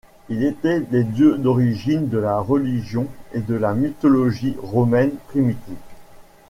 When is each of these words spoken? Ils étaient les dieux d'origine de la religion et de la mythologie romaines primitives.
Ils 0.29 0.43
étaient 0.45 0.81
les 0.89 1.03
dieux 1.03 1.37
d'origine 1.37 2.09
de 2.09 2.17
la 2.17 2.39
religion 2.39 3.05
et 3.33 3.39
de 3.41 3.53
la 3.53 3.75
mythologie 3.75 4.55
romaines 4.59 5.13
primitives. 5.27 5.77